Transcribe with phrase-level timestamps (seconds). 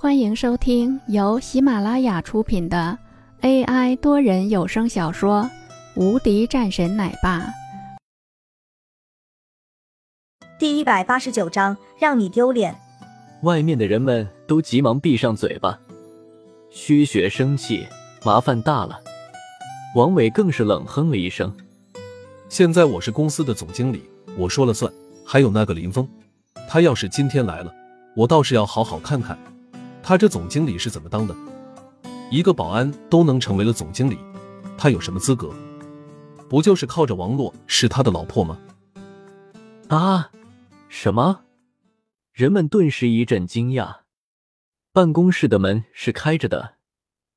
[0.00, 2.96] 欢迎收听由喜马拉雅出品的
[3.40, 5.42] AI 多人有声小说
[6.00, 7.40] 《无敌战神奶爸》
[10.56, 12.76] 第一百八十九章，让你丢脸。
[13.42, 15.76] 外面的人们都急忙闭上嘴巴。
[16.70, 17.84] 薛雪生气，
[18.24, 19.00] 麻烦大了。
[19.96, 21.52] 王伟更是冷哼了一声
[22.48, 24.08] ：“现在我是公司的总经理，
[24.38, 24.92] 我说了算。
[25.26, 26.08] 还有那个林峰，
[26.68, 27.74] 他要是今天来了，
[28.14, 29.36] 我倒是要好好看看。”
[30.02, 31.34] 他这总经理是怎么当的？
[32.30, 34.18] 一个保安都能成为了总经理，
[34.76, 35.52] 他有什么资格？
[36.48, 38.58] 不就是靠着王洛是他的老婆吗？
[39.88, 40.30] 啊！
[40.88, 41.44] 什么？
[42.32, 44.00] 人们顿时一阵惊讶。
[44.92, 46.76] 办公室的门是开着的，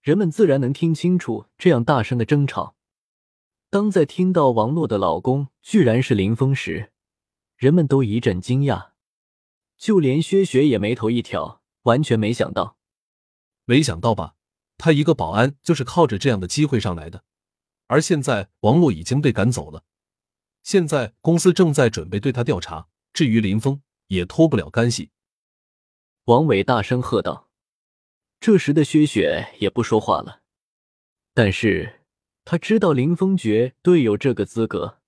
[0.02, 2.76] 人们自然能听清楚这样大声的争吵。
[3.70, 6.92] 当在听到王洛的老公居然是林峰时，
[7.56, 8.90] 人们都一阵惊讶，
[9.78, 11.61] 就连薛雪也眉头一挑。
[11.84, 12.78] 完全没想到，
[13.66, 14.36] 没想到吧？
[14.78, 17.24] 他一个保安就是靠着这样的机会上来的，
[17.88, 19.84] 而现在王洛已经被赶走了，
[20.64, 22.88] 现在公司正在准备对他调查。
[23.14, 25.12] 至于林峰，也脱不了干系。
[26.26, 27.50] 王伟大声喝道。
[28.40, 30.42] 这时的薛雪也不说话了，
[31.34, 32.02] 但是
[32.44, 35.00] 他知道林峰绝对有这个资格。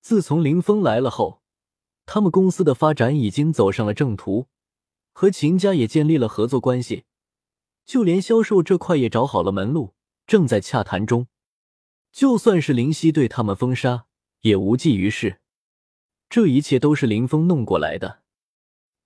[0.00, 1.42] 自从林峰来了后，
[2.06, 4.46] 他们公司的发展已经走上了正途。
[5.14, 7.04] 和秦家也建立了合作关系，
[7.86, 9.94] 就连销售这块也找好了门路，
[10.26, 11.28] 正在洽谈中。
[12.10, 14.06] 就算是林夕对他们封杀，
[14.40, 15.40] 也无济于事。
[16.28, 18.22] 这一切都是林峰弄过来的。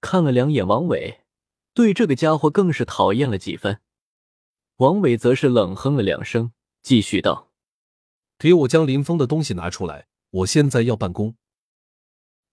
[0.00, 1.20] 看了两眼王伟，
[1.74, 3.80] 对这个家伙更是讨厌了几分。
[4.76, 7.50] 王伟则是冷哼了两声，继续道
[8.38, 11.36] ：“给我将林峰的东西拿出来，我现在要办公。”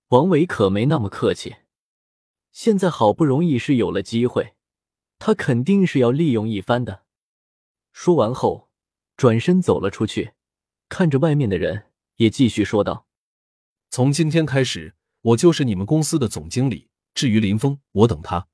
[0.09, 1.55] 王伟可没那么客气。
[2.55, 4.55] 现在好不容易是有了机会，
[5.19, 7.03] 他肯定是要利用一番的。
[7.91, 8.69] 说完后，
[9.17, 10.35] 转身走了出去，
[10.87, 13.07] 看着外面的人，也继续说道
[13.91, 16.87] ：“从今天开始，我就是你们公司的总经理。
[17.13, 18.47] 至于林峰，我等他。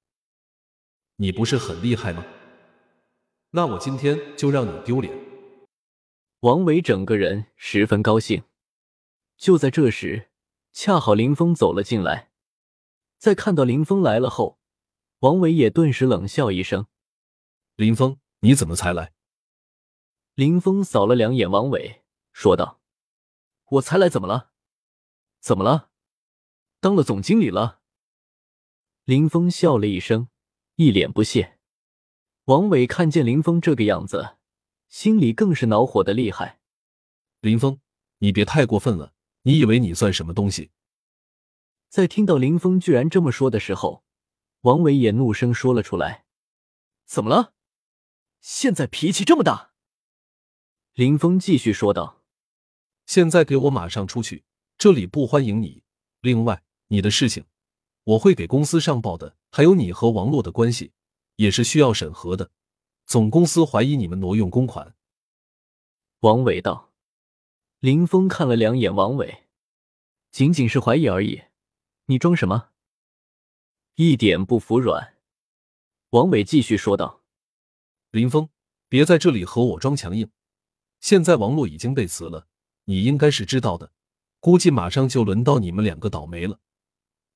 [1.17, 2.25] 你不是很厉害吗？
[3.51, 5.13] 那我今天就让你丢脸。”
[6.41, 8.41] 王伟整个人十分高兴。
[9.37, 10.31] 就在这时，
[10.73, 12.30] 恰好林峰走了进来。
[13.21, 14.57] 在看到林峰来了后，
[15.19, 16.87] 王伟也顿时冷笑一声
[17.77, 19.13] ：“林峰，你怎么才来？”
[20.33, 22.01] 林峰扫了两眼王伟，
[22.33, 22.81] 说道
[23.77, 24.53] ：“我才来怎么了？
[25.39, 25.91] 怎么了？
[26.79, 27.81] 当了总经理了？”
[29.05, 30.29] 林峰笑了一声，
[30.77, 31.59] 一脸不屑。
[32.45, 34.37] 王伟看见林峰这个样子，
[34.87, 36.59] 心里更是恼火的厉害。
[37.41, 37.79] 林峰，
[38.17, 40.71] 你别太过分了，你以为你算什么东西？
[41.91, 44.05] 在听到林峰居然这么说的时候，
[44.61, 46.23] 王伟也怒声说了出来
[47.05, 47.53] ：“怎么了？
[48.39, 49.73] 现在脾气这么大？”
[50.95, 52.21] 林峰继续说道
[53.05, 54.45] ：“现在给我马上出去，
[54.77, 55.83] 这里不欢迎你。
[56.21, 57.43] 另外，你的事情
[58.05, 60.93] 我会给公司上报的，还有你和王洛的关系
[61.35, 62.51] 也是需要审核的。
[63.05, 64.95] 总公司怀疑你们挪用公款。”
[66.21, 66.93] 王伟道。
[67.79, 69.49] 林峰看了两眼王伟，
[70.31, 71.41] 仅仅是怀疑而已。
[72.11, 72.71] 你装什么？
[73.95, 75.13] 一点不服软。
[76.09, 77.21] 王伟继续说道
[78.11, 78.49] ：“林峰，
[78.89, 80.29] 别在这里和我装强硬。
[80.99, 82.47] 现在王洛已经被辞了，
[82.83, 83.93] 你应该是知道的。
[84.41, 86.59] 估计马上就轮到你们两个倒霉了。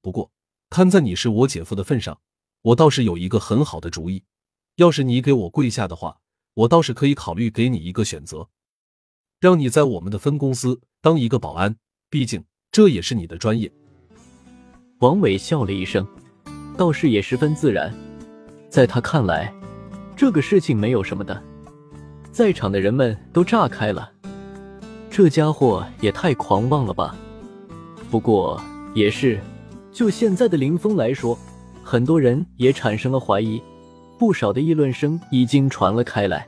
[0.01, 0.29] 不过，
[0.69, 2.19] 看在你是我姐夫的份上，
[2.61, 4.25] 我倒是有一个很好的主意。
[4.75, 6.19] 要是你给我跪下的话，
[6.53, 8.49] 我倒是可以考虑给你一个选择，
[9.39, 11.77] 让你在我们的分公司当一个保安。
[12.09, 12.43] 毕竟
[12.73, 13.71] 这也是你的专业。”
[14.99, 16.07] 王伟笑了一声，
[16.77, 17.93] 倒是也十分自然。
[18.69, 19.53] 在他看来，
[20.15, 21.41] 这个事情没有什么的。
[22.31, 24.09] 在场的人们都炸开了，
[25.09, 27.13] 这家伙也太狂妄了吧！
[28.09, 28.61] 不过
[28.93, 29.37] 也是，
[29.91, 31.37] 就现在的林峰来说，
[31.83, 33.61] 很多人也产生了怀疑，
[34.17, 36.47] 不少的议论声已经传了开来。